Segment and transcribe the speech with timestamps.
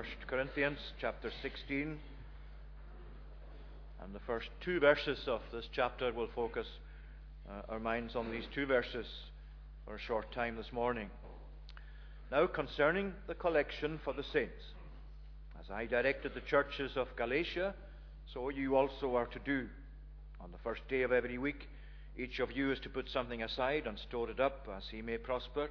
[0.00, 1.98] 1 Corinthians chapter 16.
[4.02, 6.66] And the first two verses of this chapter will focus
[7.46, 9.04] uh, our minds on these two verses
[9.84, 11.10] for a short time this morning.
[12.32, 14.72] Now, concerning the collection for the saints,
[15.60, 17.74] as I directed the churches of Galatia,
[18.32, 19.68] so you also are to do.
[20.40, 21.68] On the first day of every week,
[22.16, 25.18] each of you is to put something aside and store it up as he may
[25.18, 25.68] prosper,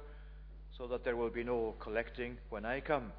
[0.78, 3.10] so that there will be no collecting when I come.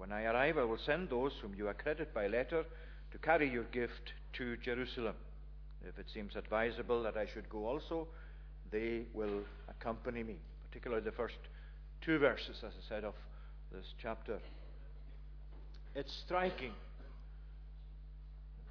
[0.00, 2.64] When I arrive, I will send those whom you accredit by letter
[3.12, 5.14] to carry your gift to Jerusalem.
[5.86, 8.08] If it seems advisable that I should go also,
[8.70, 10.36] they will accompany me.
[10.66, 11.36] Particularly the first
[12.00, 13.12] two verses, as I said, of
[13.70, 14.38] this chapter.
[15.94, 16.72] It's striking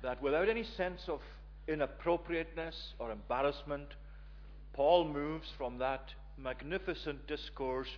[0.02, 1.20] that without any sense of
[1.68, 3.90] inappropriateness or embarrassment,
[4.74, 6.10] Paul moves from that
[6.40, 7.90] magnificent discourse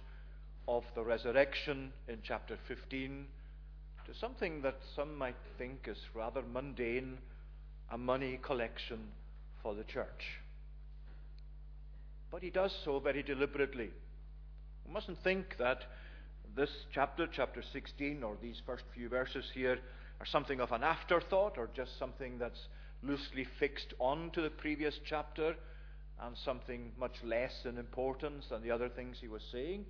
[0.67, 3.25] of the resurrection in chapter 15
[4.05, 7.17] to something that some might think is rather mundane
[7.91, 8.99] a money collection
[9.61, 10.39] for the church.
[12.31, 13.91] But he does so very deliberately.
[14.85, 15.79] We mustn't think that
[16.55, 19.77] this chapter, chapter 16, or these first few verses here,
[20.19, 22.67] are something of an afterthought or just something that's
[23.03, 25.55] loosely fixed on to the previous chapter
[26.21, 29.85] and something much less in importance than the other things he was saying.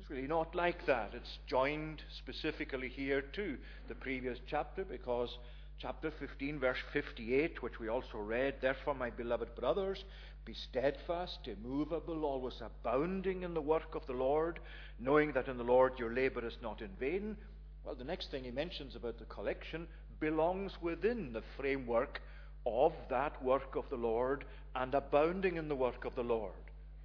[0.00, 1.12] It's really not like that.
[1.12, 5.36] It's joined specifically here to the previous chapter because
[5.78, 10.02] chapter 15, verse 58, which we also read, Therefore, my beloved brothers,
[10.46, 14.58] be steadfast, immovable, always abounding in the work of the Lord,
[14.98, 17.36] knowing that in the Lord your labor is not in vain.
[17.84, 19.86] Well, the next thing he mentions about the collection
[20.18, 22.22] belongs within the framework
[22.64, 26.52] of that work of the Lord and abounding in the work of the Lord.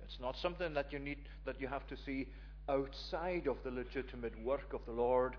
[0.06, 2.28] It's not something that you need that you have to see
[2.70, 5.36] outside of the legitimate work of the Lord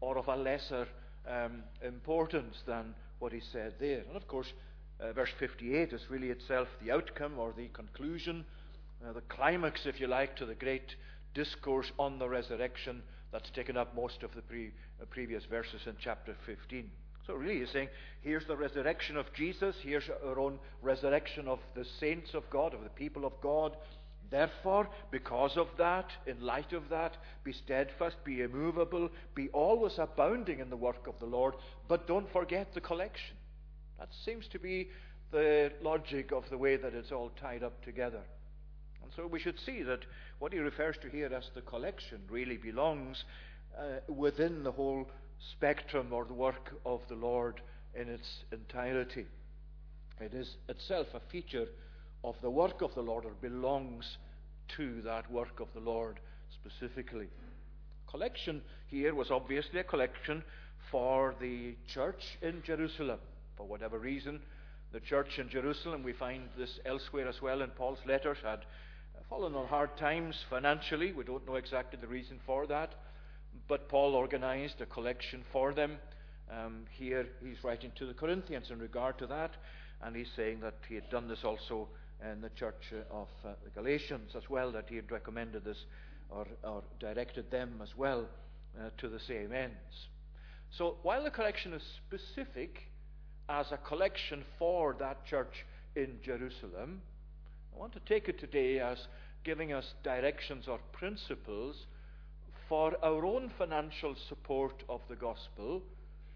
[0.00, 0.86] or of a lesser
[1.28, 4.02] um, importance than what he said there.
[4.08, 4.52] And of course,
[5.00, 8.44] uh, verse 58 is really itself the outcome or the conclusion,
[9.06, 10.94] uh, the climax, if you like, to the great
[11.34, 13.02] discourse on the resurrection
[13.32, 16.90] that's taken up most of the pre- uh, previous verses in chapter 15.
[17.26, 17.88] So, really, he's saying,
[18.22, 22.82] here's the resurrection of Jesus, here's our own resurrection of the saints of God, of
[22.82, 23.76] the people of God,
[24.30, 30.60] Therefore, because of that, in light of that, be steadfast, be immovable, be always abounding
[30.60, 31.54] in the work of the Lord,
[31.88, 33.36] but don't forget the collection.
[33.98, 34.88] That seems to be
[35.32, 38.22] the logic of the way that it's all tied up together.
[39.02, 40.04] And so we should see that
[40.38, 43.24] what he refers to here as the collection really belongs
[43.76, 45.08] uh, within the whole
[45.52, 47.60] spectrum or the work of the Lord
[47.94, 49.26] in its entirety.
[50.20, 51.66] It is itself a feature
[52.22, 54.18] of the work of the Lord or belongs
[54.76, 56.20] to that work of the Lord
[56.52, 57.28] specifically.
[58.08, 60.42] Collection here was obviously a collection
[60.90, 63.18] for the church in Jerusalem.
[63.56, 64.40] For whatever reason,
[64.92, 68.60] the church in Jerusalem, we find this elsewhere as well in Paul's letters, had
[69.28, 71.12] fallen on hard times financially.
[71.12, 72.94] We don't know exactly the reason for that.
[73.68, 75.96] But Paul organized a collection for them.
[76.50, 79.52] Um, here he's writing to the Corinthians in regard to that,
[80.02, 81.88] and he's saying that he had done this also
[82.30, 85.84] in the church of uh, the Galatians as well, that he had recommended this
[86.28, 88.26] or, or directed them as well
[88.78, 90.08] uh, to the same ends.
[90.70, 92.82] So while the collection is specific
[93.48, 95.66] as a collection for that church
[95.96, 97.02] in Jerusalem,
[97.74, 98.98] I want to take it today as
[99.42, 101.86] giving us directions or principles
[102.68, 105.82] for our own financial support of the gospel,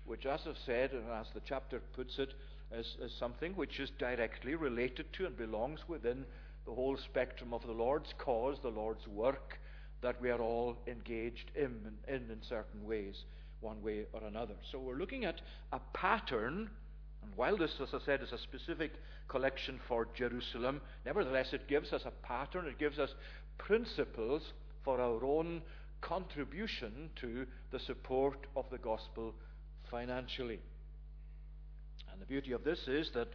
[0.05, 2.35] which, as I've said, and as the chapter puts it,
[2.79, 6.25] as, as something which is directly related to and belongs within
[6.67, 9.59] the whole spectrum of the Lord's cause, the Lord's work
[10.03, 11.77] that we are all engaged in,
[12.09, 13.25] in in certain ways,
[13.61, 14.55] one way or another.
[14.71, 15.41] So we're looking at
[15.73, 16.71] a pattern,
[17.23, 18.93] and while this, as I said, is a specific
[19.29, 23.15] collection for Jerusalem, nevertheless it gives us a pattern, it gives us
[23.59, 24.43] principles
[24.85, 25.63] for our own
[26.01, 29.35] contribution to the support of the gospel
[29.91, 30.61] financially.
[32.15, 33.27] And the beauty of this is that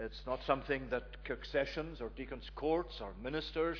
[0.00, 3.76] it's not something that Kirk Sessions or Deacons Courts or ministers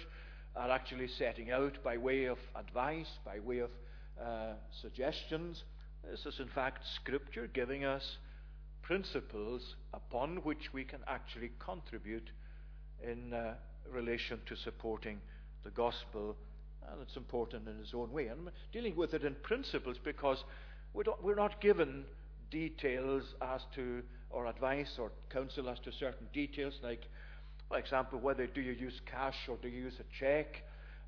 [0.54, 3.70] are actually setting out by way of advice, by way of
[4.22, 4.52] uh,
[4.82, 5.64] suggestions.
[6.10, 8.18] This is, in fact, Scripture giving us
[8.82, 12.28] principles upon which we can actually contribute
[13.02, 13.54] in uh,
[13.90, 15.18] relation to supporting
[15.64, 16.36] the gospel.
[16.92, 18.26] And it's important in its own way.
[18.26, 20.44] And I'm dealing with it in principles because
[20.94, 22.04] not, we're not given
[22.50, 24.02] details as to
[24.36, 27.02] or advice or counsel as to certain details, like,
[27.68, 30.48] for example, whether do you use cash or do you use a check,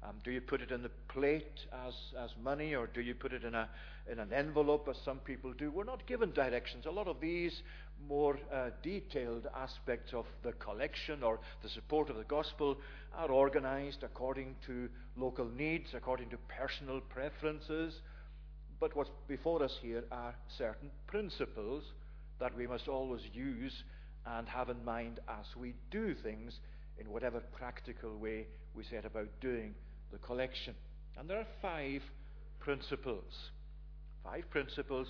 [0.01, 1.95] Um, do you put it in the plate as,
[2.25, 3.69] as money, or do you put it in, a,
[4.13, 5.73] in an envelope, as some people do?
[5.73, 6.87] We're not given directions.
[6.87, 7.63] A lot of these
[8.09, 12.77] more uh, detailed aspects of the collection or the support of the gospel
[13.13, 18.01] are organized according to local needs, according to personal preferences.
[18.79, 21.83] But what's before us here are certain principles
[22.41, 23.85] that we must always use
[24.27, 26.61] and have in mind as we do things
[26.99, 29.75] in whatever practical way we set about doing
[30.13, 30.75] the collection.
[31.19, 32.03] And there are five
[32.61, 33.51] principles.
[34.25, 35.09] Five principles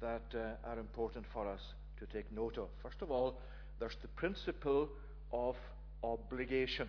[0.00, 1.60] that uh, are important for us
[1.98, 2.68] to take note of.
[2.82, 3.40] First of all,
[3.78, 4.88] there's the principle
[5.32, 5.56] of
[6.02, 6.88] obligation.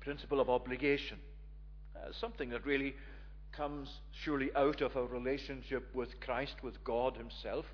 [0.00, 1.18] Principle of obligation.
[1.96, 2.94] Uh, something that really
[3.52, 3.88] comes
[4.24, 7.64] surely out of our relationship with Christ, with God Himself,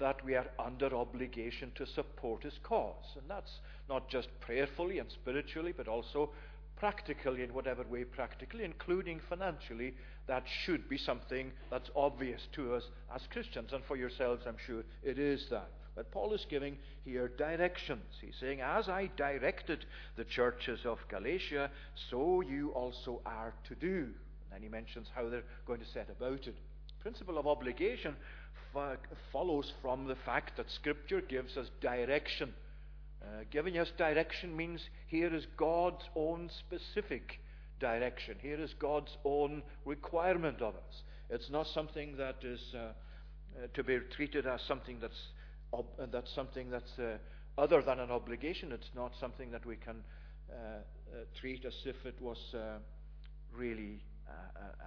[0.00, 3.16] that we are under obligation to support His cause.
[3.16, 6.30] And that's not just prayerfully and spiritually, but also
[6.76, 9.94] practically, in whatever way practically, including financially,
[10.26, 13.72] that should be something that's obvious to us as Christians.
[13.72, 15.70] And for yourselves, I'm sure it is that.
[15.94, 18.04] But Paul is giving here directions.
[18.20, 19.84] He's saying, As I directed
[20.16, 21.70] the churches of Galatia,
[22.10, 24.06] so you also are to do.
[24.06, 26.56] And then he mentions how they're going to set about it.
[27.00, 28.14] Principle of obligation
[29.32, 32.52] follows from the fact that Scripture gives us direction
[33.22, 37.40] uh, giving us direction means here is God's own specific
[37.78, 38.36] direction.
[38.40, 41.02] Here is God's own requirement of us.
[41.28, 45.20] It's not something that is uh, uh, to be treated as something that's
[45.72, 47.18] ob- uh, that's something that's uh,
[47.58, 48.72] other than an obligation.
[48.72, 50.02] It's not something that we can
[51.38, 52.38] treat as if it was
[53.52, 54.02] really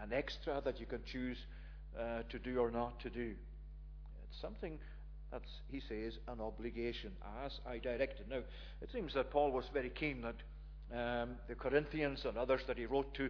[0.02, 1.38] an extra that you can choose
[2.30, 3.36] to do or not to do.
[4.42, 4.80] Something
[5.32, 7.12] that's, he says, an obligation,
[7.44, 8.30] as I directed.
[8.30, 8.42] Now,
[8.82, 10.36] it seems that Paul was very keen that
[10.94, 13.30] um, the Corinthians and others that he wrote to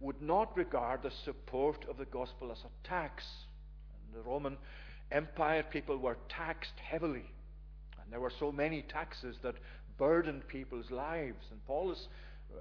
[0.00, 3.24] would not regard the support of the gospel as a tax.
[4.08, 4.56] In the Roman
[5.12, 7.30] Empire, people were taxed heavily.
[8.02, 9.54] And there were so many taxes that
[9.96, 11.44] burdened people's lives.
[11.50, 12.08] And Paul is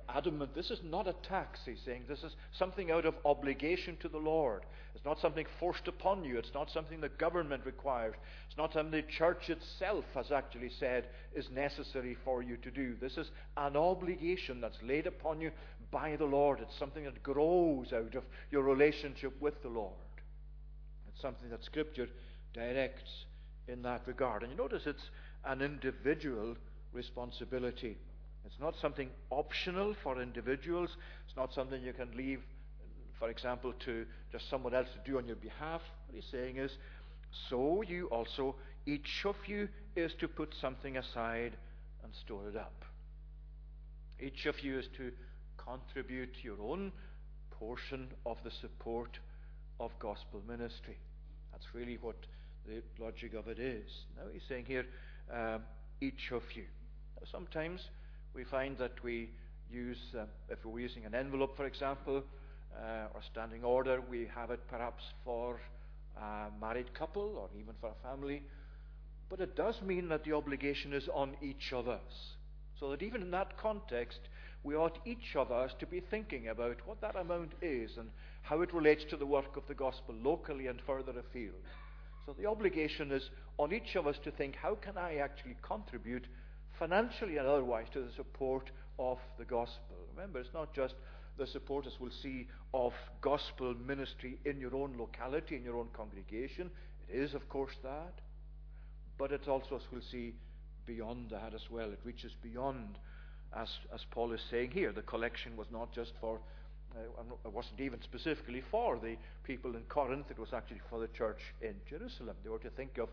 [0.10, 2.04] adamant this is not a tax, he's saying.
[2.08, 4.64] This is something out of obligation to the Lord.
[4.96, 6.38] It's not something forced upon you.
[6.38, 8.16] It's not something the government requires.
[8.48, 12.96] It's not something the church itself has actually said is necessary for you to do.
[13.02, 15.52] This is an obligation that's laid upon you
[15.92, 16.60] by the Lord.
[16.62, 19.94] It's something that grows out of your relationship with the Lord.
[21.10, 22.08] It's something that Scripture
[22.54, 23.26] directs
[23.68, 24.44] in that regard.
[24.44, 25.10] And you notice it's
[25.46, 26.56] an individual
[26.94, 27.98] responsibility.
[28.54, 30.96] It's not something optional for individuals.
[31.26, 32.40] It's not something you can leave,
[33.18, 35.82] for example, to just someone else to do on your behalf.
[36.06, 36.72] What he's saying is,
[37.50, 38.56] so you also,
[38.86, 41.58] each of you is to put something aside
[42.04, 42.86] and store it up.
[44.20, 45.12] Each of you is to
[45.58, 46.92] contribute your own
[47.50, 49.18] portion of the support
[49.80, 51.00] of gospel ministry.
[51.52, 52.18] That's really what
[52.68, 53.90] the logic of it is.
[54.16, 54.86] Now he's saying here,
[55.34, 55.64] um,
[56.02, 56.66] each of you.
[57.32, 57.82] Sometimes
[58.34, 59.30] we find that we
[59.72, 62.24] use, uh, if we're using an envelope, for example,
[62.76, 65.60] uh, or standing order, we have it perhaps for
[66.18, 68.44] a married couple or even for a family.
[69.30, 72.36] But it does mean that the obligation is on each of us.
[72.80, 74.20] So that even in that context,
[74.64, 78.10] we ought each of us to be thinking about what that amount is and
[78.42, 81.62] how it relates to the work of the gospel locally and further afield.
[82.26, 86.26] So the obligation is on each of us to think, how can I actually contribute
[86.84, 89.96] financially and otherwise to the support of the gospel.
[90.14, 90.96] Remember, it's not just
[91.38, 95.88] the support, as we'll see, of gospel ministry in your own locality, in your own
[95.94, 96.70] congregation.
[97.08, 98.16] It is, of course, that.
[99.18, 100.34] But it's also, as we'll see,
[100.86, 101.90] beyond that as well.
[101.90, 102.98] It reaches beyond,
[103.56, 104.92] as, as Paul is saying here.
[104.92, 106.42] The collection was not just for,
[106.98, 111.08] uh, it wasn't even specifically for the people in Corinth, it was actually for the
[111.08, 112.36] church in Jerusalem.
[112.44, 113.08] They were to think of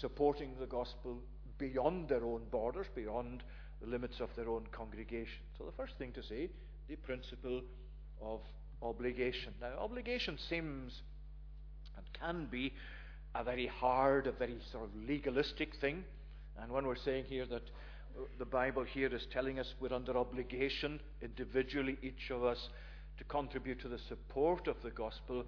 [0.00, 1.22] supporting the gospel
[1.58, 3.42] beyond their own borders, beyond
[3.80, 5.42] the limits of their own congregation.
[5.56, 6.50] So, the first thing to say,
[6.88, 7.62] the principle
[8.20, 8.40] of
[8.82, 9.52] obligation.
[9.60, 11.02] Now, obligation seems
[11.96, 12.72] and can be
[13.34, 16.04] a very hard, a very sort of legalistic thing.
[16.60, 17.62] And when we're saying here that
[18.38, 22.68] the Bible here is telling us we're under obligation, individually, each of us,
[23.18, 25.44] to contribute to the support of the gospel,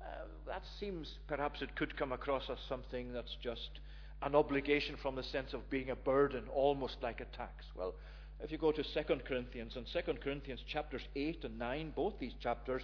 [0.00, 0.04] uh,
[0.46, 3.80] that seems perhaps it could come across as something that's just
[4.22, 7.64] an obligation from the sense of being a burden, almost like a tax.
[7.74, 7.94] Well,
[8.42, 8.88] if you go to 2
[9.26, 12.82] Corinthians, and 2 Corinthians chapters 8 and 9, both these chapters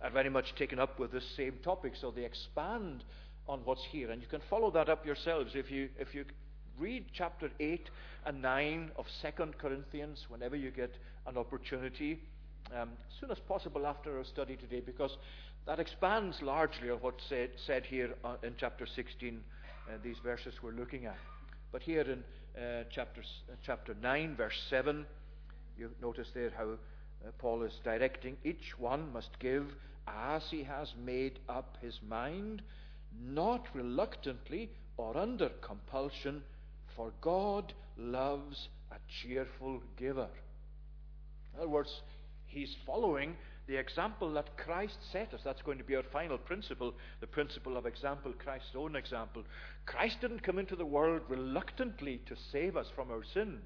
[0.00, 3.04] are very much taken up with this same topic, so they expand
[3.48, 4.10] on what's here.
[4.10, 6.24] And you can follow that up yourselves if you, if you
[6.78, 7.90] read chapter 8
[8.26, 9.28] and 9 of 2
[9.58, 10.94] Corinthians whenever you get
[11.26, 12.20] an opportunity.
[12.76, 15.16] um, as soon as possible after our study today because
[15.66, 19.40] that expands largely on what's said, said here uh, in chapter 16, uh,
[20.02, 21.18] these verses we're looking at.
[21.72, 22.24] But here in
[22.60, 25.04] uh, chapter, uh, chapter 9, verse 7,
[25.78, 29.66] you notice there how uh, Paul is directing each one must give
[30.06, 32.62] as he has made up his mind,
[33.22, 36.42] not reluctantly or under compulsion,
[36.96, 40.28] for God loves a cheerful giver.
[41.54, 42.02] In other words,
[42.46, 43.36] he's following
[43.68, 45.42] the example that Christ set us.
[45.44, 49.44] That's going to be our final principle, the principle of example, Christ's own example.
[49.84, 53.62] Christ didn't come into the world reluctantly to save us from our sins.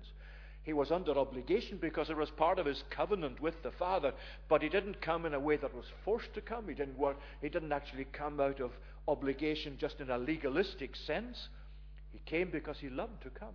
[0.64, 4.12] He was under obligation because it was part of his covenant with the Father,
[4.49, 6.68] but he didn't come in a way that was forced to come.
[6.68, 8.73] He didn't, work, he didn't actually come out of
[9.06, 11.49] obligation just in a legalistic sense.
[12.11, 13.54] He came because he loved to come.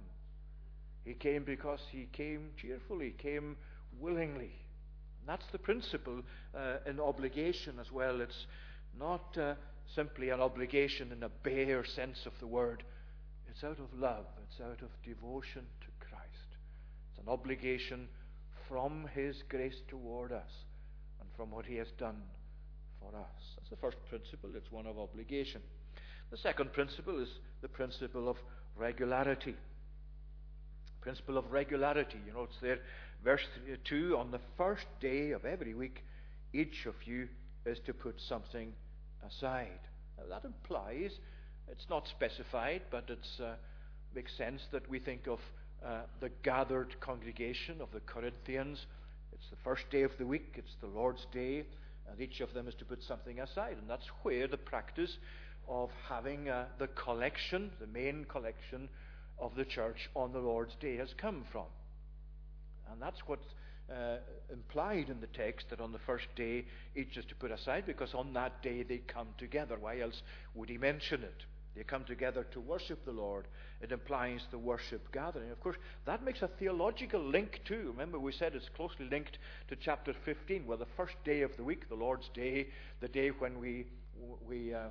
[1.03, 3.57] He came because he came cheerfully, came
[3.99, 4.51] willingly.
[5.27, 6.21] That's the principle
[6.55, 8.21] uh, in obligation as well.
[8.21, 8.45] It's
[8.97, 9.55] not uh,
[9.93, 12.83] simply an obligation in a bare sense of the word,
[13.49, 16.57] it's out of love, it's out of devotion to Christ.
[17.09, 18.07] It's an obligation
[18.67, 20.51] from His grace toward us
[21.19, 22.21] and from what He has done
[22.99, 23.55] for us.
[23.57, 25.61] That's the first principle, it's one of obligation.
[26.31, 27.29] The second principle is
[27.61, 28.37] the principle of
[28.75, 29.55] regularity.
[31.01, 32.17] Principle of regularity.
[32.25, 32.79] You know, it's there
[33.23, 33.45] Verse
[33.85, 36.03] 2 On the first day of every week,
[36.53, 37.27] each of you
[37.65, 38.73] is to put something
[39.25, 39.79] aside.
[40.17, 41.11] Now, that implies,
[41.67, 43.53] it's not specified, but it uh,
[44.15, 45.39] makes sense that we think of
[45.85, 48.85] uh, the gathered congregation of the Corinthians.
[49.33, 51.65] It's the first day of the week, it's the Lord's day,
[52.09, 53.77] and each of them is to put something aside.
[53.79, 55.17] And that's where the practice
[55.67, 58.87] of having uh, the collection, the main collection
[59.37, 61.65] of the church on the Lord's day has come from.
[62.91, 63.47] And that's what's
[63.91, 64.17] uh,
[64.51, 66.65] implied in the text that on the first day
[66.95, 69.77] each is to put aside, because on that day they come together.
[69.79, 70.21] Why else
[70.55, 71.45] would he mention it?
[71.75, 73.45] They come together to worship the Lord.
[73.81, 75.51] It implies the worship gathering.
[75.51, 77.91] Of course, that makes a theological link too.
[77.91, 81.63] Remember, we said it's closely linked to chapter 15, where the first day of the
[81.63, 83.85] week, the Lord's Day, the day when we,
[84.47, 84.87] we uh,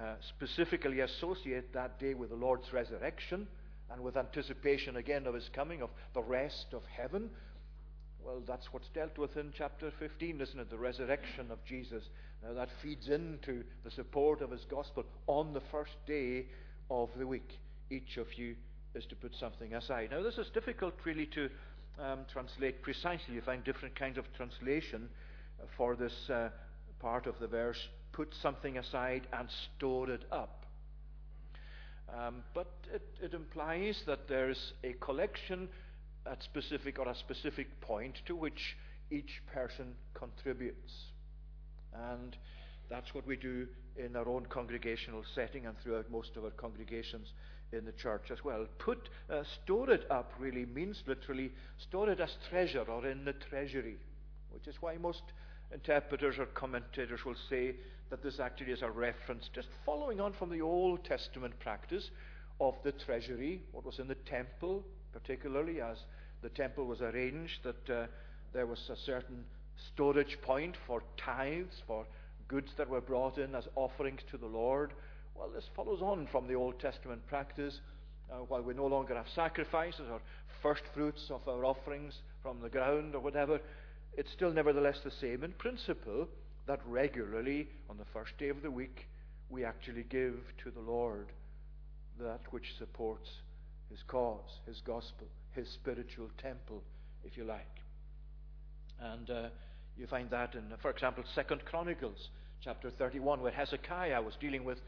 [0.00, 3.46] uh, specifically associate that day with the Lord's resurrection
[3.90, 7.30] and with anticipation again of his coming, of the rest of heaven.
[8.24, 10.70] Well, that's what's dealt with in chapter 15, isn't it?
[10.70, 12.04] The resurrection of Jesus.
[12.42, 15.04] Now, that feeds into the support of his gospel.
[15.26, 16.46] On the first day
[16.90, 17.58] of the week,
[17.90, 18.56] each of you
[18.94, 20.10] is to put something aside.
[20.10, 21.50] Now, this is difficult really to
[21.98, 23.34] um, translate precisely.
[23.34, 25.08] You find different kinds of translation
[25.76, 26.48] for this uh,
[27.00, 30.63] part of the verse put something aside and store it up.
[32.08, 35.68] Um, but it, it implies that there's a collection
[36.26, 38.76] at specific or a specific point to which
[39.10, 40.92] each person contributes.
[42.10, 42.36] And
[42.90, 47.32] that's what we do in our own congregational setting and throughout most of our congregations
[47.72, 48.66] in the church as well.
[48.78, 53.32] Put, uh, store it up really means literally store it as treasure or in the
[53.32, 53.96] treasury,
[54.50, 55.22] which is why most
[55.72, 57.74] interpreters or commentators will say
[58.14, 62.12] that this actually is a reference, just following on from the Old Testament practice
[62.60, 65.98] of the treasury, what was in the temple, particularly as
[66.40, 68.06] the temple was arranged, that uh,
[68.52, 69.44] there was a certain
[69.92, 72.06] storage point for tithes, for
[72.46, 74.92] goods that were brought in as offerings to the Lord.
[75.34, 77.80] Well, this follows on from the Old Testament practice.
[78.30, 80.20] Uh, while we no longer have sacrifices or
[80.62, 83.58] first fruits of our offerings from the ground or whatever,
[84.16, 86.28] it's still nevertheless the same in principle
[86.66, 89.06] that regularly, on the first day of the week,
[89.50, 91.26] we actually give to the Lord
[92.18, 93.28] that which supports
[93.90, 96.82] His cause, His gospel, His spiritual temple,
[97.24, 97.66] if you like.
[99.00, 99.48] And uh,
[99.96, 102.28] you find that in, for example, Second Chronicles
[102.62, 104.78] chapter 31, where Hezekiah was dealing with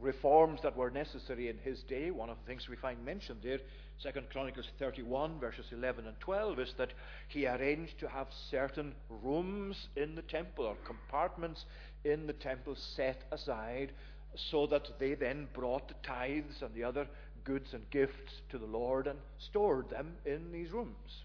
[0.00, 2.10] reforms that were necessary in his day.
[2.10, 3.58] One of the things we find mentioned there
[4.00, 6.92] Second Chronicles 31, verses 11 and 12, is that
[7.26, 11.64] he arranged to have certain rooms in the temple or compartments
[12.04, 13.90] in the temple set aside
[14.36, 17.08] so that they then brought the tithes and the other
[17.42, 21.24] goods and gifts to the Lord and stored them in these rooms.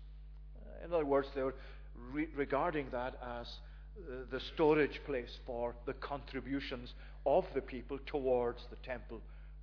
[0.83, 1.55] In other words, they were
[2.11, 3.47] re- regarding that as
[3.99, 9.21] uh, the storage place for the contributions of the people towards the temple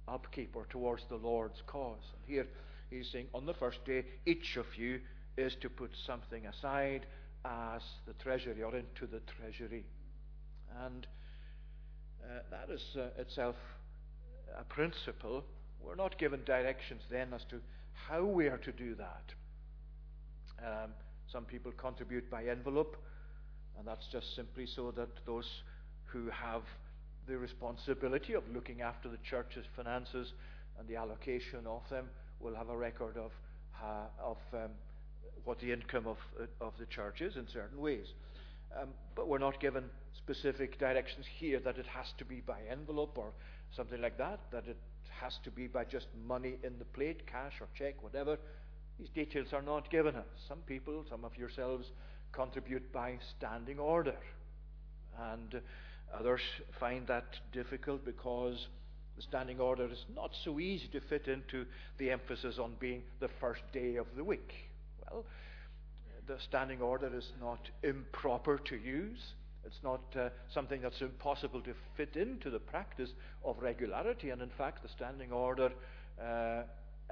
[0.09, 2.02] upkeep or towards the Lord's cause.
[2.14, 2.47] And here,
[2.90, 5.00] He's saying, on the first day, each of you
[5.37, 7.07] is to put something aside
[7.45, 9.85] as the treasury or into the treasury.
[10.85, 11.07] And
[12.23, 13.55] uh, that is uh, itself
[14.59, 15.45] a principle.
[15.81, 17.61] We're not given directions then as to
[17.93, 19.35] how we are to do that.
[20.67, 20.90] Um,
[21.31, 22.97] some people contribute by envelope,
[23.79, 25.49] And that's just simply so that those
[26.07, 26.62] who have
[27.30, 30.32] the responsibility of looking after the church's finances
[30.78, 32.06] and the allocation of them
[32.40, 33.30] will have a record of,
[33.80, 34.70] uh, of um,
[35.44, 38.06] what the income of, uh, of the church is in certain ways.
[38.76, 39.84] Um, but we're not given
[40.16, 43.32] specific directions here that it has to be by envelope or
[43.76, 44.78] something like that, that it
[45.20, 48.38] has to be by just money in the plate, cash or check, whatever.
[48.99, 50.26] These details are not given us.
[50.49, 51.92] Some people, some of yourselves,
[52.32, 54.16] contribute by standing order.
[55.32, 55.60] And
[56.19, 56.40] others
[56.79, 58.69] find that difficult because
[59.17, 61.67] the standing order is not so easy to fit into
[61.99, 64.55] the emphasis on being the first day of the week.
[65.11, 65.25] Well,
[66.26, 69.19] the standing order is not improper to use.
[69.64, 73.11] It's not uh, something that's impossible to fit into the practice
[73.45, 74.31] of regularity.
[74.31, 75.71] And in fact, the standing order
[76.23, 76.62] uh,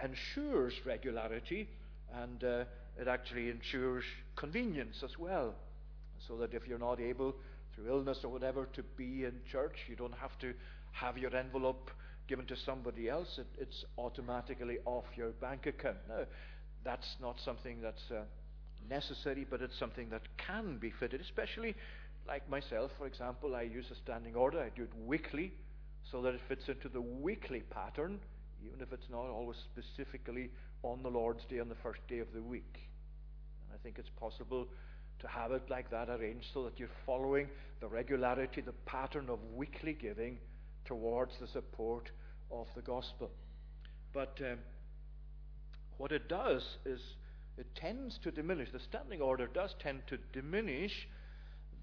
[0.03, 1.69] ensures regularity
[2.15, 2.65] and uh,
[2.99, 4.05] it actually ensures
[4.37, 5.55] convenience as well.
[6.27, 7.35] So that if you're not able,
[7.79, 10.53] through illness or whatever, to be in church, you don't have to
[10.93, 11.91] have your envelope
[12.27, 13.39] given to somebody else.
[13.39, 15.97] It, it's automatically off your bank account.
[16.09, 16.25] Now,
[16.85, 18.23] that's not something that's uh,
[18.89, 21.75] necessary, but it's something that can be fitted, especially
[22.27, 23.55] like myself, for example.
[23.55, 25.53] I use a standing order, I do it weekly
[26.11, 28.19] so that it fits into the weekly pattern,
[28.65, 30.51] even if it's not always specifically
[30.83, 32.79] on the Lord's Day on the first day of the week.
[33.63, 34.69] And I think it's possible
[35.21, 37.49] to have it like that arranged so that you're following
[37.81, 40.39] the regularity, the pattern of weekly giving
[40.85, 42.11] towards the support
[42.51, 43.31] of the gospel.
[44.13, 44.59] But um,
[45.97, 47.01] what it does is
[47.57, 51.09] it tends to diminish, the standing order does tend to diminish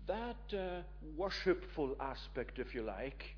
[0.08, 0.82] that uh,
[1.18, 3.36] worshipful aspect, if you like,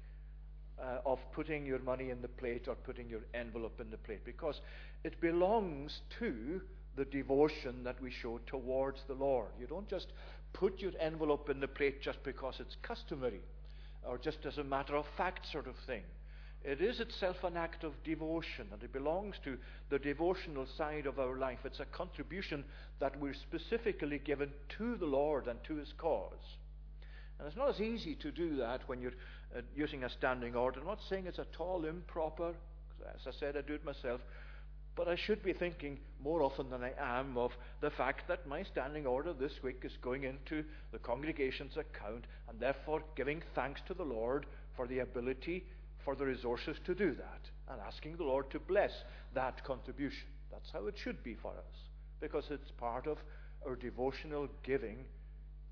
[0.80, 4.24] uh, of putting your money in the plate or putting your envelope in the plate
[4.24, 4.62] because
[5.04, 6.62] it belongs to
[6.98, 9.50] the devotion that we show towards the Lord.
[9.60, 10.08] You don't just
[10.52, 13.42] put your envelope in the plate just because it's customary
[14.06, 16.04] or just as a matter of fact sort of thing.
[16.64, 19.58] It is itself an act of devotion, and it belongs to
[19.90, 21.60] the devotional side of our life.
[21.64, 22.66] It's a contribution
[23.00, 26.58] that we're specifically given to the Lord and to His cause.
[27.38, 29.14] And it's not as easy to do that when you're
[29.56, 30.80] uh, using a standing order.
[30.80, 32.54] I'm not saying it's at all improper.
[33.14, 34.20] As I said, I do it myself.
[34.98, 38.64] But I should be thinking more often than I am of the fact that my
[38.64, 43.94] standing order this week is going into the congregation's account and therefore giving thanks to
[43.94, 45.64] the Lord for the ability,
[46.04, 48.92] for the resources to do that, and asking the Lord to bless
[49.36, 50.28] that contribution.
[50.52, 51.76] That's how it should be for us,
[52.20, 53.20] because it's part of
[53.68, 55.06] our devotional giving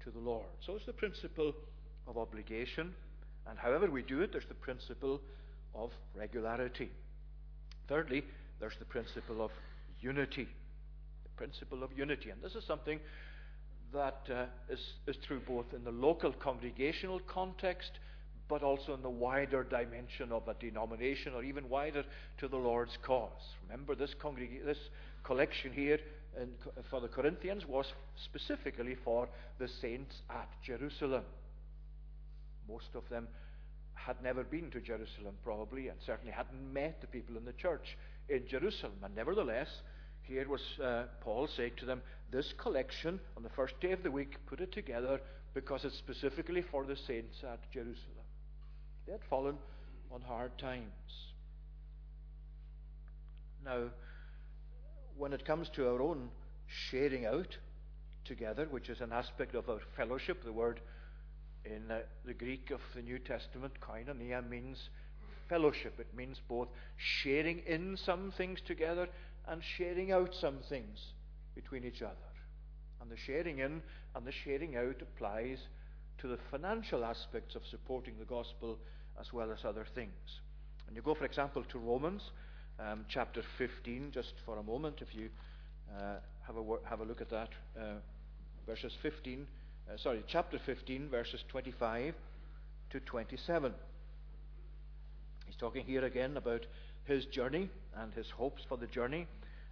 [0.04, 0.46] to the Lord.
[0.64, 1.54] So it's the principle
[2.08, 2.94] of obligation,
[3.48, 5.20] and however we do it, there's the principle
[5.74, 6.92] of regularity.
[7.88, 8.24] Thirdly,
[8.60, 9.52] there's the principle of
[10.00, 10.48] unity.
[11.24, 12.30] The principle of unity.
[12.30, 13.00] And this is something
[13.94, 17.92] that uh, is is true both in the local congregational context,
[18.48, 22.04] but also in the wider dimension of a denomination, or even wider
[22.38, 23.56] to the Lord's cause.
[23.64, 24.78] Remember, this, congreg- this
[25.24, 26.00] collection here
[26.40, 26.50] in,
[26.90, 27.86] for the Corinthians was
[28.24, 29.28] specifically for
[29.60, 31.24] the saints at Jerusalem.
[32.68, 33.28] Most of them
[33.94, 37.98] had never been to Jerusalem, probably, and certainly hadn't met the people in the church
[38.30, 38.94] in Jerusalem.
[39.04, 39.70] And nevertheless,
[40.22, 44.12] here was uh, Paul saying to them, This collection on the first day of the
[44.12, 45.22] week, put it together
[45.54, 48.26] because it's specifically for the saints at Jerusalem.
[49.06, 49.58] They had fallen
[50.12, 50.92] on hard times.
[53.64, 53.90] Now,
[55.18, 56.30] when it comes to our own
[56.68, 57.58] sharing out
[58.26, 60.82] together, which is an aspect of our fellowship, the word
[61.64, 64.90] in uh, the Greek of the New Testament, koinonia, means
[65.50, 66.00] fellowship.
[66.00, 69.08] It means both sharing in some things together
[69.48, 71.14] and sharing out some things
[71.54, 72.16] between each other.
[73.02, 73.82] And the sharing in
[74.16, 75.60] and the sharing out applies
[76.20, 78.78] to the financial aspects of supporting the gospel
[79.20, 80.40] as well as other things.
[80.88, 82.32] And you go, for example, to Romans
[82.80, 85.30] um, chapter 15, just for a moment, if you
[85.98, 87.96] uh, have, a, have a look at that, uh,
[88.66, 89.48] verses 15,
[89.88, 92.14] uh, sorry, chapter 15, verses 25
[92.90, 93.74] to 27.
[95.56, 96.66] He's talking here again about
[97.06, 99.26] his journey and his hopes for the journey.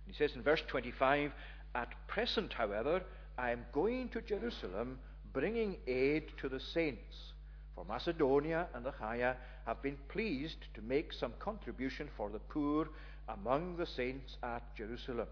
[0.08, 1.34] He says in verse 25,
[1.76, 3.02] At present, however,
[3.38, 4.98] I am going to Jerusalem,
[5.34, 7.34] bringing aid to the saints.
[7.76, 12.88] For Macedonia and Achaia have been pleased to make some contribution for the poor
[13.28, 15.28] among the saints at Jerusalem.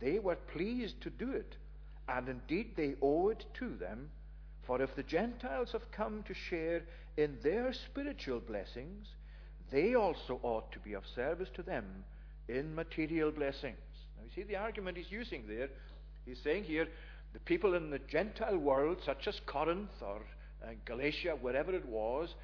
[0.00, 1.56] They were pleased to do it,
[2.08, 4.08] and indeed they owe it to them.
[4.62, 6.84] For if the Gentiles have come to share
[7.18, 9.08] in their spiritual blessings,
[9.70, 11.84] they also ought to be of service to them
[12.48, 13.76] in material blessings.
[14.16, 15.68] Now, you see the argument he's using there.
[16.24, 16.88] He's saying here
[17.32, 20.22] the people in the Gentile world, such as Corinth or
[20.62, 22.34] uh, Galatia, wherever it was,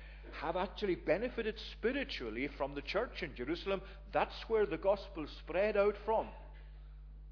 [0.41, 3.81] have actually benefited spiritually from the church in Jerusalem.
[4.13, 6.27] That's where the gospel spread out from.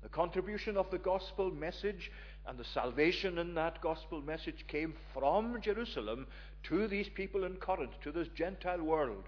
[0.03, 2.11] The contribution of the gospel message
[2.47, 6.27] and the salvation in that gospel message came from Jerusalem
[6.65, 9.25] to these people in Corinth, to this Gentile world.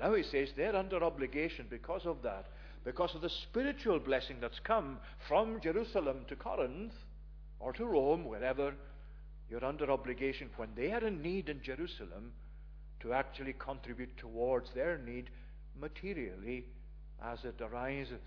[0.00, 2.46] Now he says they're under obligation because of that,
[2.84, 6.94] because of the spiritual blessing that's come from Jerusalem to Corinth
[7.58, 8.72] or to Rome, wherever.
[9.50, 12.32] You're under obligation when they are in need in Jerusalem
[13.00, 15.28] to actually contribute towards their need
[15.78, 16.66] materially
[17.22, 18.20] as it arises.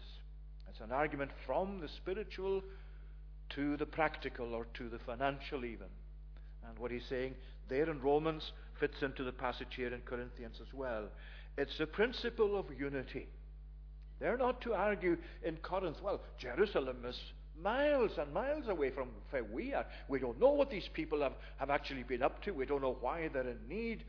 [0.69, 2.61] It's an argument from the spiritual
[3.51, 5.87] to the practical or to the financial, even.
[6.67, 7.35] And what he's saying
[7.69, 11.05] there in Romans fits into the passage here in Corinthians as well.
[11.57, 13.27] It's the principle of unity.
[14.19, 17.19] They're not to argue in Corinth, well, Jerusalem is
[17.61, 19.85] miles and miles away from where we are.
[20.07, 22.51] We don't know what these people have, have actually been up to.
[22.51, 24.03] We don't know why they're in need.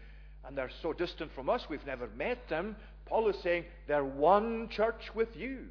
[0.47, 2.77] And they're so distant from us, we've never met them.
[3.07, 5.67] Paul is saying they're one church with you.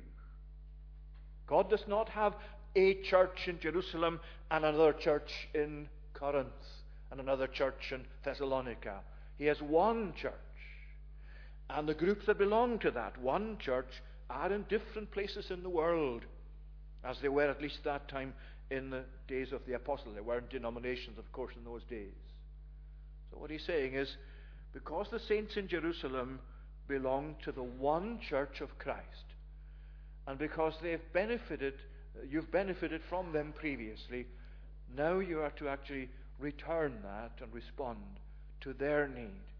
[1.47, 2.35] God does not have
[2.75, 6.47] a church in Jerusalem and another church in Corinth
[7.11, 9.01] and another church in Thessalonica.
[9.37, 10.33] He has one church.
[11.69, 15.69] And the groups that belong to that one church are in different places in the
[15.69, 16.23] world,
[17.03, 18.33] as they were at least that time
[18.69, 20.13] in the days of the apostles.
[20.13, 22.13] There weren't denominations, of course, in those days.
[23.31, 24.17] So what he's saying is,
[24.73, 26.39] because the saints in Jerusalem
[26.87, 29.25] belong to the one church of Christ,
[30.27, 31.75] and because they've benefited,
[32.29, 34.25] you've benefited from them previously,
[34.95, 37.99] now you are to actually return that and respond
[38.61, 39.52] to their need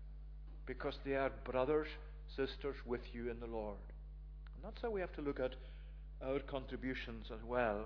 [0.66, 1.88] because they are brothers,
[2.36, 3.78] sisters with you in the Lord.
[4.56, 5.56] And that's how we have to look at
[6.26, 7.86] our contributions as well.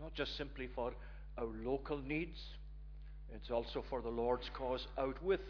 [0.00, 0.92] Not just simply for
[1.38, 2.38] our local needs,
[3.32, 5.40] it's also for the Lord's cause out with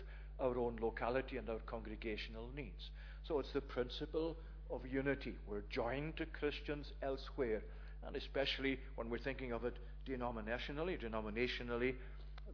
[0.41, 2.91] our own locality and our congregational needs.
[3.27, 4.37] So it's the principle
[4.71, 5.35] of unity.
[5.47, 7.63] We're joined to Christians elsewhere,
[8.07, 11.95] and especially when we're thinking of it denominationally, denominationally,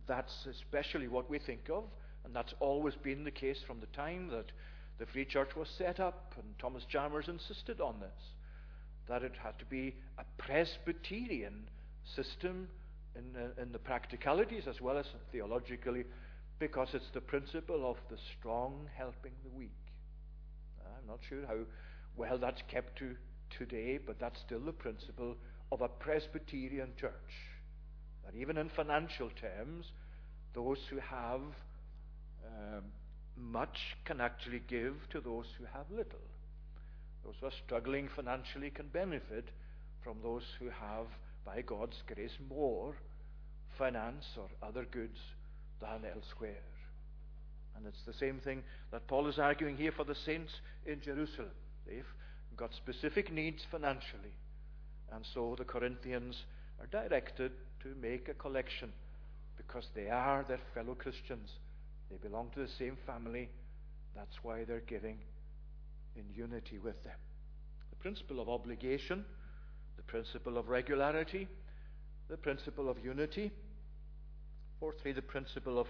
[0.06, 1.84] that's especially what we think of,
[2.24, 4.52] and that's always been the case from the time that
[4.98, 8.34] the Free Church was set up, and Thomas Chalmers insisted on this,
[9.08, 11.68] that it had to be a Presbyterian
[12.04, 12.68] system
[13.16, 16.04] in, uh, in the practicalities as well as theologically,
[16.58, 19.70] because it's the principle of the strong helping the weak.
[20.84, 21.64] I'm not sure how
[22.16, 23.16] well that's kept to
[23.56, 25.36] today, but that's still the principle
[25.72, 27.12] of a Presbyterian church.
[28.24, 29.86] That even in financial terms,
[30.54, 31.40] those who have
[32.46, 32.84] um,
[33.36, 36.20] much can actually give to those who have little.
[37.24, 39.48] Those who are struggling financially can benefit
[40.02, 41.06] from those who have,
[41.44, 42.94] by God's grace, more
[43.76, 45.18] finance or other goods
[45.80, 46.62] than elsewhere.
[47.76, 50.52] And it's the same thing that Paul is arguing here for the saints
[50.86, 51.50] in Jerusalem.
[51.86, 52.04] They've
[52.56, 54.34] got specific needs financially.
[55.12, 56.44] And so the Corinthians
[56.80, 58.92] are directed to make a collection
[59.56, 61.50] because they are their fellow Christians.
[62.10, 63.48] They belong to the same family.
[64.14, 65.18] That's why they're giving
[66.16, 67.18] in unity with them.
[67.90, 69.24] The principle of obligation,
[69.96, 71.48] the principle of regularity,
[72.28, 73.52] the principle of unity.
[74.80, 75.86] Fourthly, the principle of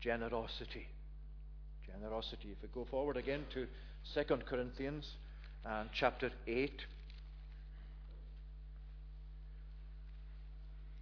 [0.00, 0.88] generosity.
[1.86, 2.48] Generosity.
[2.52, 3.66] If we go forward again to
[4.14, 5.16] 2 Corinthians
[5.64, 6.86] and chapter 8.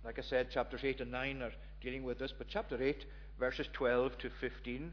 [0.05, 3.05] Like I said, chapters 8 and 9 are dealing with this, but chapter 8,
[3.41, 4.93] verses 12 to 15,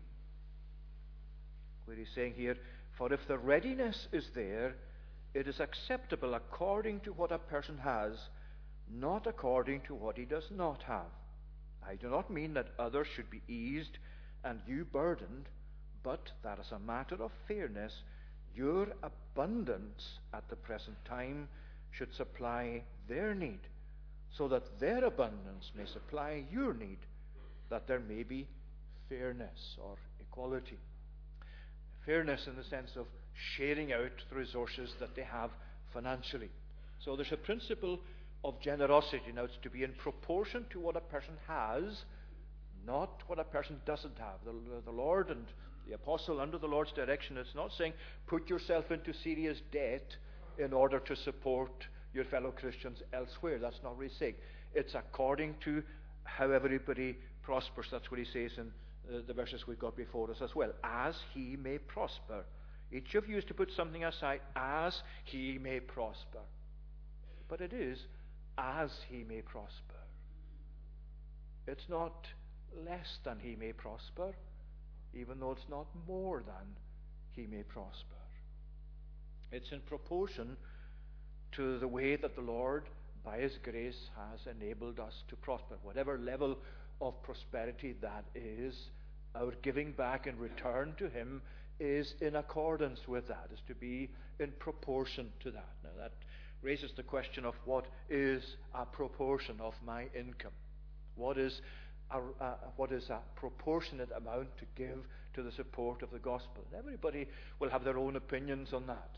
[1.85, 2.55] where he's saying here,
[2.97, 4.73] For if the readiness is there,
[5.33, 8.13] it is acceptable according to what a person has,
[8.89, 11.11] not according to what he does not have.
[11.87, 13.97] I do not mean that others should be eased
[14.43, 15.49] and you burdened,
[16.01, 18.01] but that as a matter of fairness,
[18.55, 21.49] your abundance at the present time
[21.91, 23.59] should supply their need
[24.31, 26.99] so that their abundance may supply your need,
[27.69, 28.47] that there may be
[29.09, 30.77] fairness or equality.
[32.05, 33.05] Fairness in the sense of
[33.55, 35.51] sharing out the resources that they have
[35.93, 36.49] financially.
[37.03, 37.99] So there's a principle
[38.43, 39.31] of generosity.
[39.33, 42.03] Now, it's to be in proportion to what a person has,
[42.85, 44.39] not what a person doesn't have.
[44.45, 45.45] The, the Lord and
[45.87, 47.93] the apostle, under the Lord's direction, it's not saying
[48.27, 50.15] put yourself into serious debt
[50.57, 53.59] in order to support your fellow Christians elsewhere.
[53.59, 54.35] That's not what he's saying.
[54.73, 55.83] It's according to
[56.23, 57.17] how everybody
[57.47, 57.87] prospers.
[57.89, 58.67] That's what he says in
[59.09, 60.73] uh, the verses we've got before us as well.
[60.83, 62.43] As he may prosper.
[62.91, 66.43] Each of you is to put something aside as he may prosper.
[67.47, 67.99] But it is
[68.57, 70.01] as he may prosper.
[71.67, 72.27] It's not
[72.85, 74.33] less than he may prosper,
[75.13, 76.75] even though it's not more than
[77.31, 78.15] he may prosper.
[79.53, 80.57] It's in proportion
[81.53, 82.83] to the way that the Lord,
[83.23, 85.75] by His grace, has enabled us to prosper.
[85.81, 86.57] Whatever level
[87.01, 88.89] of prosperity that is,
[89.35, 91.41] our giving back in return to Him
[91.79, 95.69] is in accordance with that, is to be in proportion to that.
[95.83, 96.13] Now, that
[96.61, 100.51] raises the question of what is a proportion of my income?
[101.15, 101.61] What is
[102.11, 102.19] a,
[102.77, 106.63] what is a proportionate amount to give to the support of the gospel?
[106.71, 107.27] And everybody
[107.59, 109.17] will have their own opinions on that.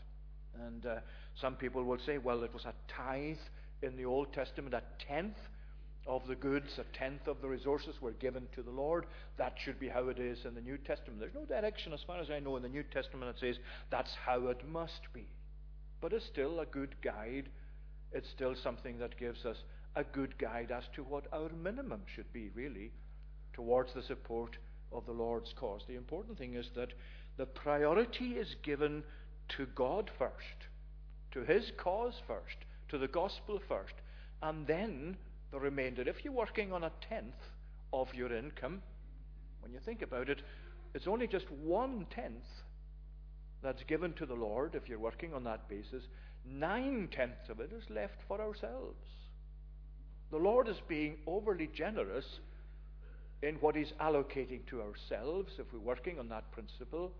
[0.66, 0.96] And uh,
[1.40, 3.36] some people will say, well, it was a tithe
[3.82, 5.38] in the Old Testament, a tenth
[6.10, 9.06] of the goods, a tenth of the resources were given to the Lord.
[9.38, 11.20] That should be how it is in the New Testament.
[11.20, 13.60] There's no direction, as far as I know, in the New Testament that says
[13.92, 15.28] that's how it must be.
[16.00, 17.48] But it's still a good guide.
[18.10, 19.58] It's still something that gives us
[19.94, 22.90] a good guide as to what our minimum should be, really,
[23.52, 24.58] towards the support
[24.90, 25.82] of the Lord's cause.
[25.86, 26.92] The important thing is that
[27.36, 29.04] the priority is given
[29.56, 30.66] to God first,
[31.30, 32.56] to His cause first,
[32.88, 33.94] to the gospel first,
[34.42, 35.16] and then
[35.50, 36.02] the remainder.
[36.08, 37.34] If you're working on a tenth
[37.92, 38.82] of your income,
[39.60, 40.42] when you think about it,
[40.94, 42.44] it's only just one tenth
[43.62, 46.04] that's given to the Lord if you're working on that basis.
[46.46, 49.06] Nine tenths of it is left for ourselves.
[50.30, 52.24] The Lord is being overly generous
[53.42, 57.12] in what He's allocating to ourselves if we're working on that principle,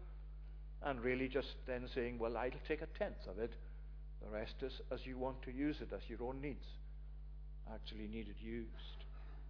[0.83, 3.53] and really just then saying, Well, I'll take a tenth of it.
[4.23, 6.65] The rest is as you want to use it, as your own needs
[7.75, 9.05] actually need it used.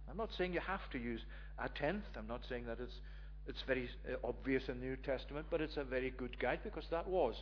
[0.09, 1.21] I'm not saying you have to use
[1.57, 2.03] a tenth.
[2.17, 2.95] I'm not saying that it's,
[3.47, 6.85] it's very uh, obvious in the New Testament, but it's a very good guide because
[6.91, 7.35] that was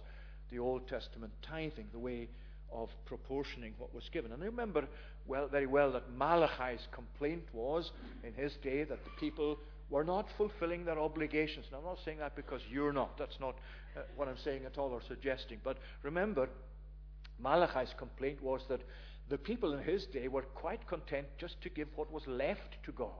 [0.51, 2.29] the Old Testament tithing, the way
[2.71, 4.31] of proportioning what was given.
[4.31, 4.87] And I remember
[5.27, 7.91] well, very well that Malachi's complaint was
[8.23, 9.57] in his day that the people
[9.89, 11.65] were not fulfilling their obligations.
[11.67, 13.17] And I'm not saying that because you're not.
[13.17, 13.55] That's not
[13.97, 15.59] uh, what I'm saying at all or suggesting.
[15.63, 16.49] But remember,
[17.39, 18.81] Malachi's complaint was that
[19.29, 22.91] the people in his day were quite content just to give what was left to
[22.91, 23.13] God.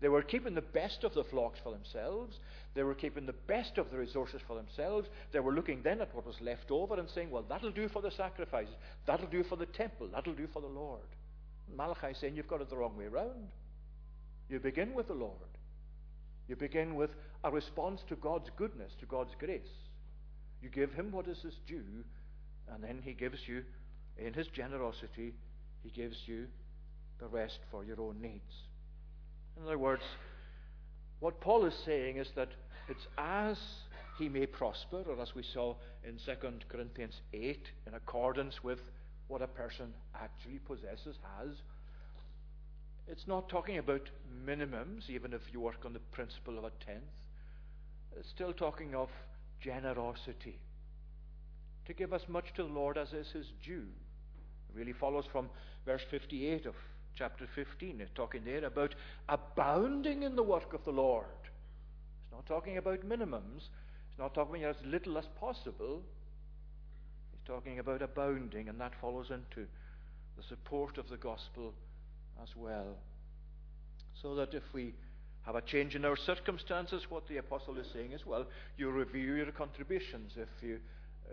[0.00, 2.38] They were keeping the best of the flocks for themselves.
[2.74, 5.08] They were keeping the best of the resources for themselves.
[5.32, 8.00] They were looking then at what was left over and saying, well, that'll do for
[8.00, 8.74] the sacrifices.
[9.06, 10.08] That'll do for the temple.
[10.12, 11.00] That'll do for the Lord.
[11.76, 13.48] Malachi saying, you've got it the wrong way round.
[14.48, 15.32] You begin with the Lord.
[16.46, 17.10] You begin with
[17.44, 19.60] a response to God's goodness, to God's grace.
[20.62, 22.04] You give him what is his due,
[22.72, 23.64] and then he gives you,
[24.18, 25.34] in his generosity,
[25.82, 26.46] he gives you
[27.20, 28.54] the rest for your own needs.
[29.56, 30.02] In other words,
[31.20, 32.48] what Paul is saying is that
[32.88, 33.58] it's as
[34.18, 36.32] he may prosper, or as we saw in 2
[36.68, 38.80] Corinthians 8, in accordance with
[39.28, 41.54] what a person actually possesses, has.
[43.06, 44.10] It's not talking about
[44.44, 47.02] minimums, even if you work on the principle of a tenth.
[48.16, 49.08] It's still talking of
[49.60, 50.58] generosity.
[51.86, 53.86] To give as much to the Lord as is his due.
[54.68, 55.48] It really follows from
[55.86, 56.74] verse 58 of
[57.14, 58.00] chapter 15.
[58.00, 58.94] It's talking there about
[59.28, 61.26] abounding in the work of the Lord.
[61.42, 63.68] It's not talking about minimums.
[64.10, 66.02] It's not talking about as little as possible.
[67.32, 69.66] He's talking about abounding, and that follows into
[70.36, 71.74] the support of the gospel
[72.42, 72.96] as well.
[74.22, 74.94] So that if we
[75.42, 79.34] have a change in our circumstances, what the apostle is saying is, well, you review
[79.34, 80.32] your contributions.
[80.36, 80.78] If you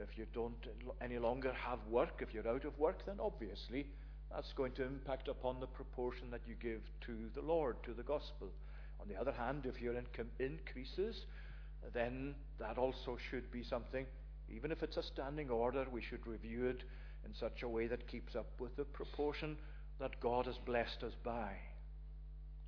[0.01, 0.67] if you don't
[1.01, 3.87] any longer have work, if you're out of work, then obviously
[4.31, 8.03] that's going to impact upon the proportion that you give to the Lord, to the
[8.03, 8.49] gospel.
[8.99, 11.25] On the other hand, if your income increases,
[11.93, 14.05] then that also should be something,
[14.49, 16.83] even if it's a standing order, we should review it
[17.25, 19.57] in such a way that keeps up with the proportion
[19.99, 21.51] that God has blessed us by.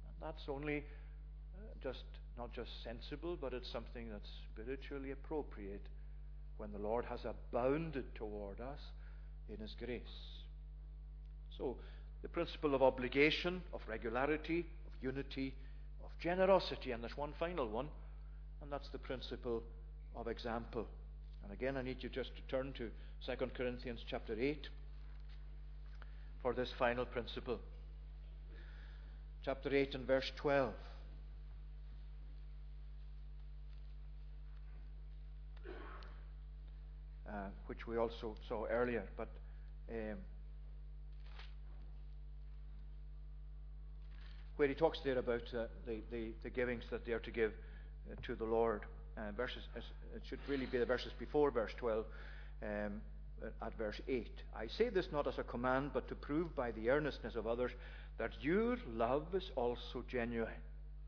[0.06, 0.78] And that's only
[1.58, 2.04] uh, just
[2.38, 5.88] not just sensible, but it's something that's spiritually appropriate
[6.58, 8.80] when the Lord has abounded toward us
[9.50, 10.02] in His grace.
[11.58, 11.78] So,
[12.22, 15.54] the principle of obligation, of regularity, of unity,
[16.04, 17.88] of generosity, and there's one final one,
[18.62, 19.63] and that's the principle
[20.15, 20.88] of example.
[21.43, 22.89] And again, I need you just to turn to
[23.26, 24.67] 2 Corinthians chapter 8
[26.41, 27.60] for this final principle.
[29.43, 30.74] Chapter 8 and verse 12.
[37.28, 39.28] Uh, which we also saw earlier, but
[39.92, 40.16] um,
[44.56, 47.52] where he talks there about uh, the, the, the, givings that they are to give
[48.10, 48.84] uh, to the Lord.
[49.18, 49.63] Uh, verses,
[50.16, 52.06] it should really be the verses before verse 12,
[52.63, 53.02] um,
[53.62, 54.32] at verse 8.
[54.56, 57.72] I say this not as a command, but to prove by the earnestness of others
[58.20, 60.63] that your love is also genuine.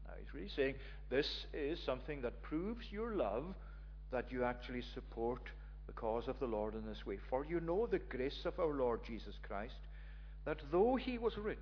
[0.05, 0.75] Now, he's really saying
[1.09, 3.45] this is something that proves your love
[4.11, 5.43] that you actually support
[5.89, 7.17] the cause of the Lord in this way.
[7.31, 9.73] For you know the grace of our Lord Jesus Christ,
[10.45, 11.57] that though he was rich,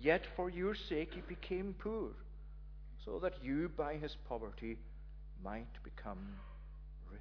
[0.00, 2.10] yet for your sake he became poor,
[3.04, 4.78] so that you by his poverty
[5.42, 6.20] might become
[7.10, 7.20] rich.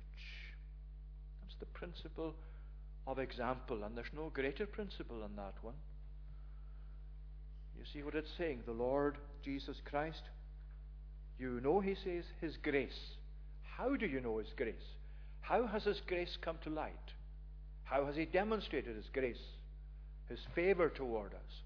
[1.41, 2.35] That's the principle
[3.07, 5.73] of example, and there's no greater principle than that one.
[7.75, 8.61] You see what it's saying?
[8.67, 10.21] The Lord Jesus Christ.
[11.39, 12.99] You know, he says, his grace.
[13.75, 14.75] How do you know his grace?
[15.47, 17.13] How has his grace come to light?
[17.83, 19.43] How has he demonstrated his grace,
[20.27, 21.61] his favor toward us?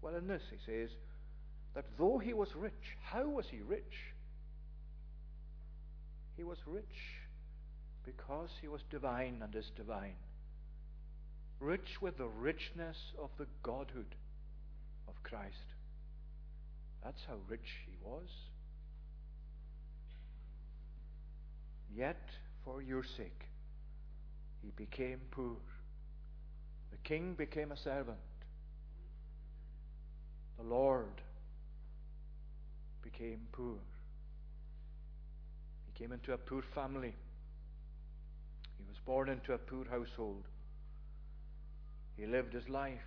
[0.00, 0.88] Well, in this, he says
[1.74, 4.14] that though he was rich, how was he rich?
[6.38, 6.84] He was rich
[8.06, 10.16] because he was divine and is divine.
[11.60, 14.14] Rich with the richness of the Godhood
[15.06, 15.74] of Christ.
[17.04, 18.28] That's how rich he was.
[21.94, 22.22] Yet,
[22.64, 23.48] for your sake,
[24.62, 25.56] he became poor.
[26.90, 28.18] The king became a servant.
[30.58, 31.22] The Lord
[33.02, 33.78] became poor.
[35.86, 37.14] He came into a poor family.
[38.76, 40.44] He was born into a poor household.
[42.16, 42.98] He lived his life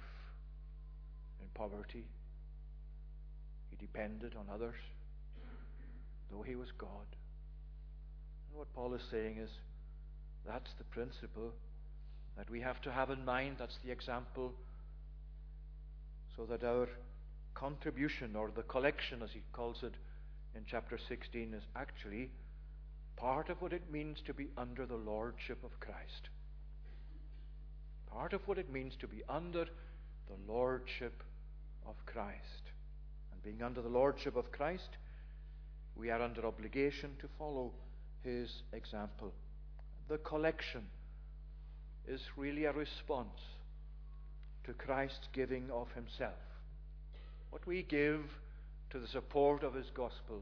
[1.41, 2.05] in poverty.
[3.69, 4.79] He depended on others,
[6.31, 7.07] though he was God.
[8.51, 9.49] And what Paul is saying is
[10.45, 11.53] that's the principle
[12.37, 13.55] that we have to have in mind.
[13.59, 14.51] That's the example
[16.35, 16.89] so that our
[17.53, 19.93] contribution or the collection, as he calls it
[20.53, 22.29] in chapter 16, is actually
[23.15, 26.29] part of what it means to be under the lordship of Christ.
[28.11, 29.63] Part of what it means to be under
[30.27, 31.23] the lordship
[31.87, 32.71] of Christ.
[33.31, 34.97] And being under the lordship of Christ,
[35.95, 37.71] we are under obligation to follow
[38.23, 39.33] his example.
[40.07, 40.83] The collection
[42.07, 43.39] is really a response
[44.65, 46.33] to Christ's giving of himself.
[47.49, 48.21] What we give
[48.91, 50.41] to the support of his gospel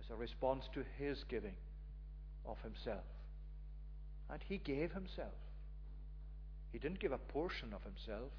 [0.00, 1.54] is a response to his giving
[2.46, 3.04] of himself.
[4.30, 5.34] And he gave himself.
[6.72, 8.30] He didn't give a portion of himself,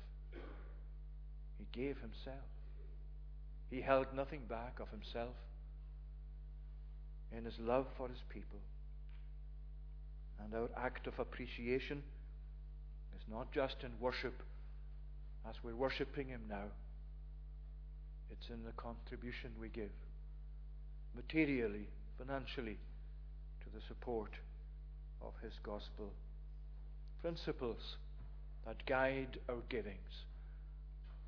[1.57, 2.47] he gave himself.
[3.69, 5.35] He held nothing back of himself
[7.35, 8.59] in his love for his people.
[10.43, 12.03] And our act of appreciation
[13.15, 14.41] is not just in worship
[15.47, 16.69] as we're worshipping him now,
[18.29, 19.91] it's in the contribution we give,
[21.15, 22.77] materially, financially,
[23.61, 24.31] to the support
[25.21, 26.11] of his gospel.
[27.21, 27.97] Principles
[28.65, 30.25] that guide our givings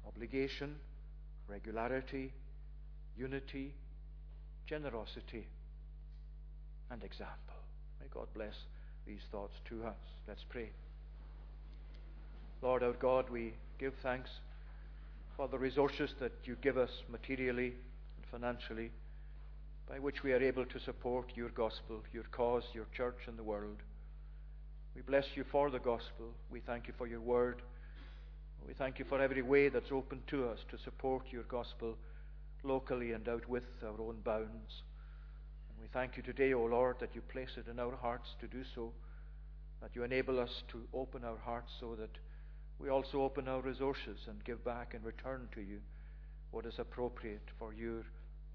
[0.06, 0.76] obligation,
[1.48, 2.34] regularity,
[3.18, 3.74] unity,
[4.68, 5.48] generosity,
[6.92, 7.56] and example.
[8.00, 8.56] May God bless
[9.06, 9.96] these thoughts to us.
[10.28, 10.70] Let's pray.
[12.62, 14.30] Lord our God, we give thanks
[15.36, 17.74] for the resources that you give us materially
[18.16, 18.92] and financially,
[19.90, 23.44] by which we are able to support your gospel, your cause, your church, and the
[23.44, 23.78] world.
[24.96, 26.28] We bless you for the gospel.
[26.52, 27.62] We thank you for your word.
[28.66, 31.98] We thank you for every way that's open to us to support your gospel
[32.64, 34.84] locally and out with our own bounds.
[35.84, 38.64] We thank you today, O Lord, that you place it in our hearts to do
[38.74, 38.94] so,
[39.82, 42.18] that you enable us to open our hearts so that
[42.80, 45.80] we also open our resources and give back and return to you
[46.52, 48.06] what is appropriate for your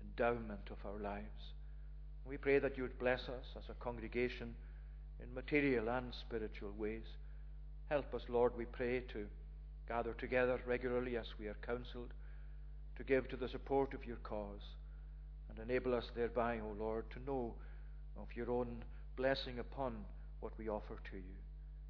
[0.00, 1.52] endowment of our lives.
[2.26, 4.54] We pray that you would bless us as a congregation
[5.22, 7.04] in material and spiritual ways.
[7.90, 9.26] Help us, Lord, we pray, to
[9.86, 12.14] gather together regularly as we are counseled,
[12.96, 14.62] to give to the support of your cause,
[15.58, 17.54] and enable us thereby, O Lord, to know
[18.20, 18.68] of your own
[19.16, 19.94] blessing upon
[20.40, 21.34] what we offer to you.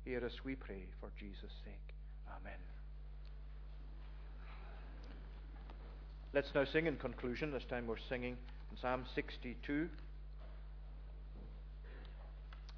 [0.05, 1.95] Hear us, we pray, for Jesus' sake.
[2.29, 2.59] Amen.
[6.33, 7.53] Let's now sing in conclusion.
[7.53, 8.37] This time we're singing
[8.71, 9.89] in Psalm 62.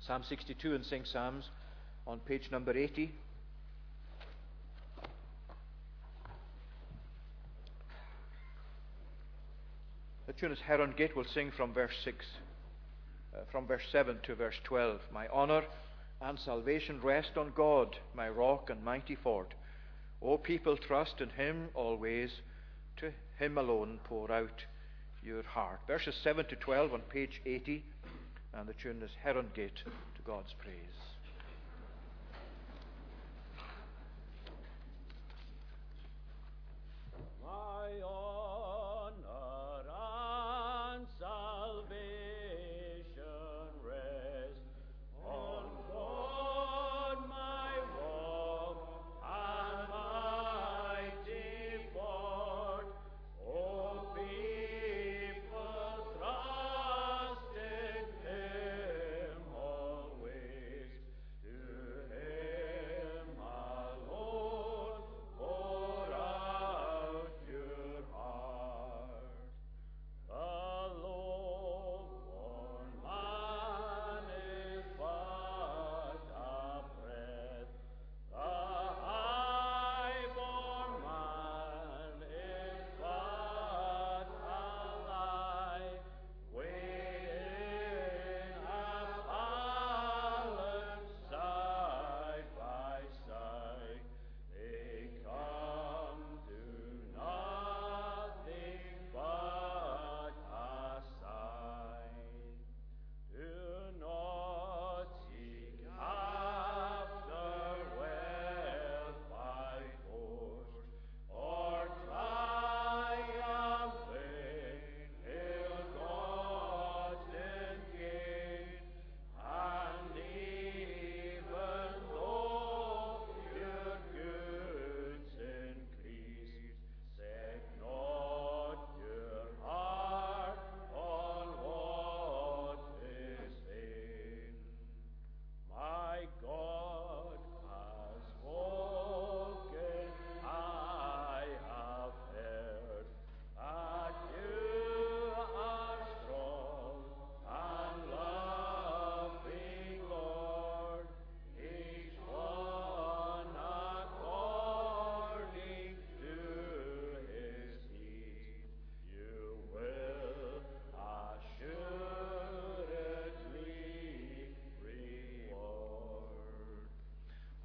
[0.06, 1.50] Psalm 62 and Sing Psalms
[2.06, 3.12] on page number 80.
[10.30, 11.16] The tune is Heron Gate.
[11.16, 12.24] We'll sing from verse 6,
[13.34, 15.00] uh, from verse 7 to verse 12.
[15.12, 15.64] My honor
[16.22, 19.52] and salvation rest on God, my rock and mighty fort.
[20.22, 22.30] O people, trust in Him always.
[22.98, 23.10] To
[23.40, 24.64] Him alone pour out
[25.20, 25.80] your heart.
[25.88, 27.84] Verses 7 to 12 on page 80,
[28.54, 31.10] and the tune is Heron Gate to God's praise.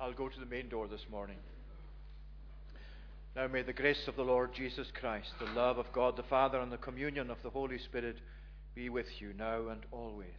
[0.06, 1.38] I'll go to the main door this morning.
[3.36, 6.60] Now may the grace of the Lord Jesus Christ, the love of God the Father,
[6.60, 8.18] and the communion of the Holy Spirit
[8.76, 10.30] be with you now and always.